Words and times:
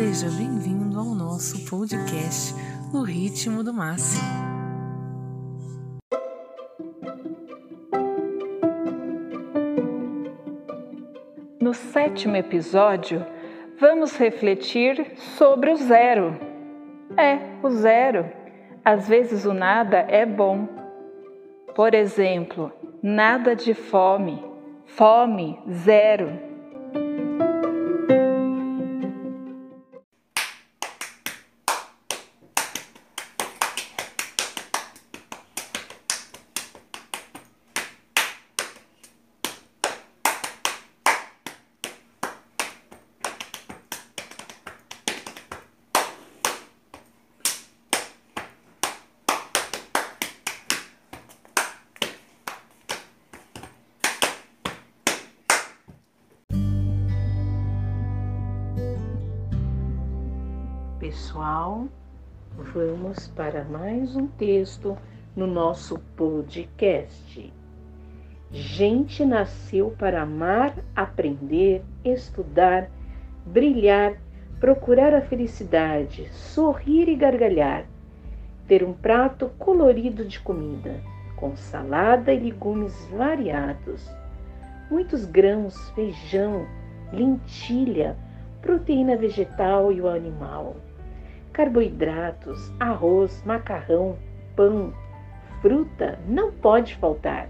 Seja 0.00 0.30
bem-vindo 0.30 0.98
ao 0.98 1.14
nosso 1.14 1.62
podcast 1.68 2.54
No 2.90 3.02
Ritmo 3.02 3.62
do 3.62 3.74
Máximo. 3.74 4.22
No 11.60 11.74
sétimo 11.74 12.34
episódio, 12.34 13.26
vamos 13.78 14.16
refletir 14.16 15.18
sobre 15.36 15.70
o 15.70 15.76
zero. 15.76 16.34
É, 17.18 17.38
o 17.62 17.68
zero. 17.68 18.24
Às 18.82 19.06
vezes 19.06 19.44
o 19.44 19.52
nada 19.52 19.98
é 19.98 20.24
bom. 20.24 20.66
Por 21.74 21.92
exemplo, 21.92 22.72
nada 23.02 23.54
de 23.54 23.74
fome. 23.74 24.42
Fome 24.86 25.60
zero. 25.70 26.49
Pessoal, 61.10 61.88
vamos 62.72 63.26
para 63.26 63.64
mais 63.64 64.14
um 64.14 64.28
texto 64.28 64.96
no 65.34 65.44
nosso 65.44 65.98
podcast. 66.14 67.52
Gente 68.52 69.24
nasceu 69.24 69.92
para 69.98 70.22
amar, 70.22 70.72
aprender, 70.94 71.82
estudar, 72.04 72.88
brilhar, 73.44 74.18
procurar 74.60 75.12
a 75.12 75.20
felicidade, 75.20 76.28
sorrir 76.32 77.08
e 77.08 77.16
gargalhar, 77.16 77.86
ter 78.68 78.84
um 78.84 78.92
prato 78.92 79.50
colorido 79.58 80.24
de 80.24 80.38
comida, 80.38 81.02
com 81.34 81.56
salada 81.56 82.32
e 82.32 82.38
legumes 82.38 82.94
variados, 83.10 84.08
muitos 84.88 85.24
grãos, 85.24 85.90
feijão, 85.90 86.68
lentilha, 87.12 88.16
proteína 88.62 89.16
vegetal 89.16 89.90
e 89.90 90.00
o 90.00 90.08
animal 90.08 90.76
carboidratos, 91.52 92.72
arroz, 92.80 93.42
macarrão, 93.44 94.16
pão, 94.56 94.92
fruta 95.60 96.18
não 96.26 96.52
pode 96.52 96.94
faltar. 96.96 97.48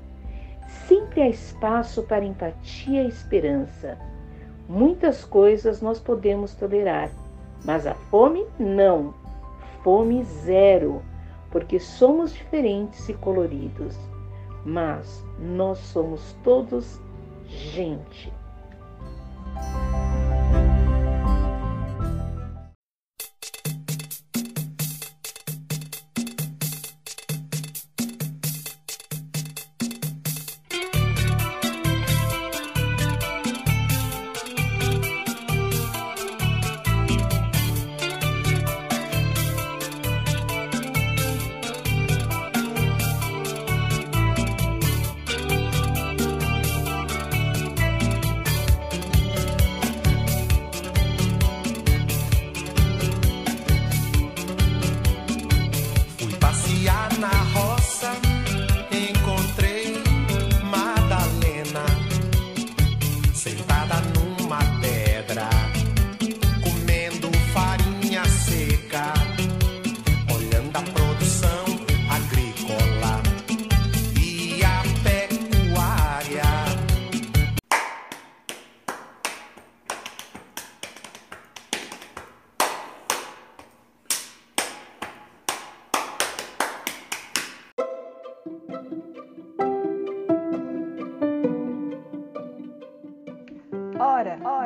Sempre 0.87 1.23
há 1.23 1.29
espaço 1.29 2.03
para 2.05 2.25
empatia 2.25 3.03
e 3.03 3.09
esperança. 3.09 3.99
Muitas 4.69 5.25
coisas 5.25 5.83
nós 5.83 5.99
podemos 5.99 6.55
tolerar, 6.55 7.11
mas 7.65 7.87
a 7.87 7.95
fome 7.95 8.47
não. 8.59 9.15
Fome 9.83 10.23
zero, 10.25 11.03
porque 11.51 11.81
somos 11.81 12.33
diferentes 12.33 13.09
e 13.09 13.15
coloridos, 13.15 13.99
mas 14.65 15.25
nós 15.39 15.79
somos 15.79 16.37
todos 16.45 17.01
gente. 17.47 18.33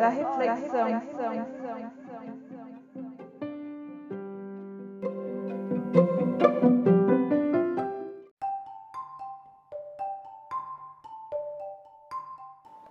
Da 0.05 0.11
reflexão. 0.11 1.03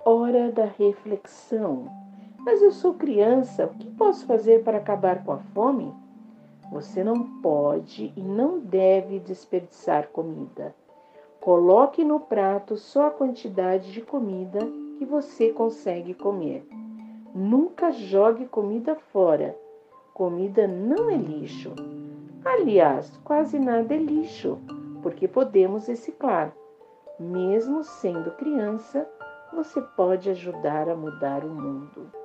Hora 0.03 0.51
da 0.51 0.65
reflexão. 0.65 1.85
Mas 2.39 2.63
eu 2.63 2.71
sou 2.71 2.95
criança, 2.95 3.67
o 3.67 3.75
que 3.75 3.91
posso 3.91 4.25
fazer 4.25 4.63
para 4.63 4.79
acabar 4.79 5.23
com 5.23 5.33
a 5.33 5.37
fome? 5.37 5.93
Você 6.71 7.03
não 7.03 7.39
pode 7.43 8.11
e 8.17 8.21
não 8.21 8.57
deve 8.57 9.19
desperdiçar 9.19 10.07
comida. 10.07 10.73
Coloque 11.39 12.03
no 12.03 12.19
prato 12.21 12.75
só 12.75 13.05
a 13.05 13.11
quantidade 13.11 13.91
de 13.91 14.01
comida 14.01 14.61
que 14.97 15.05
você 15.05 15.51
consegue 15.51 16.15
comer. 16.15 16.67
Nunca 17.33 17.91
jogue 17.91 18.45
comida 18.45 18.95
fora. 18.95 19.57
Comida 20.13 20.67
não 20.67 21.09
é 21.09 21.17
lixo. 21.17 21.73
Aliás, 22.45 23.09
quase 23.23 23.57
nada 23.57 23.95
é 23.95 23.97
lixo, 23.97 24.59
porque 25.01 25.27
podemos 25.27 25.87
reciclar. 25.87 26.53
Mesmo 27.19 27.83
sendo 27.83 28.29
criança, 28.31 29.09
você 29.51 29.81
pode 29.81 30.29
ajudar 30.29 30.87
a 30.87 30.95
mudar 30.95 31.43
o 31.43 31.49
mundo. 31.49 32.22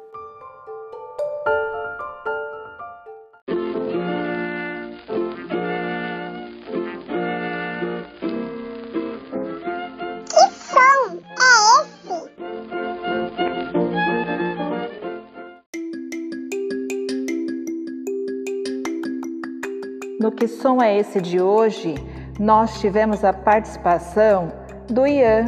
No 20.21 20.33
Que 20.33 20.49
Som 20.49 20.83
é 20.83 20.99
Esse 20.99 21.21
de 21.21 21.41
hoje, 21.41 21.95
nós 22.41 22.81
tivemos 22.81 23.23
a 23.23 23.33
participação 23.33 24.51
do 24.89 25.07
Ian. 25.07 25.47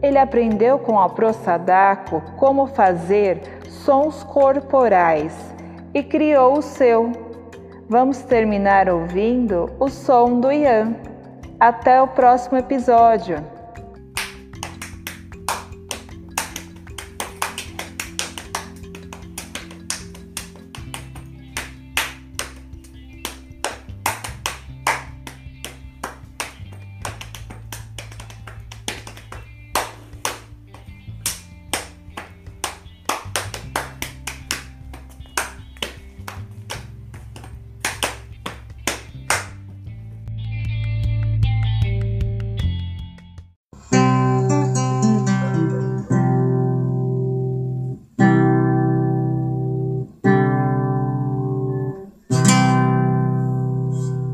Ele 0.00 0.16
aprendeu 0.16 0.78
com 0.78 1.00
a 1.00 1.08
Pro 1.08 1.32
Sadako 1.32 2.22
como 2.36 2.68
fazer 2.68 3.40
sons 3.68 4.22
corporais 4.22 5.34
e 5.92 6.04
criou 6.04 6.58
o 6.58 6.62
seu. 6.62 7.10
Vamos 7.88 8.22
terminar 8.22 8.88
ouvindo 8.88 9.68
o 9.80 9.88
som 9.88 10.38
do 10.38 10.52
Ian. 10.52 10.94
Até 11.58 12.00
o 12.00 12.06
próximo 12.06 12.58
episódio! 12.58 13.55